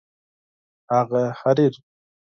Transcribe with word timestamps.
هغه 0.95 1.23
حریر 1.39 1.73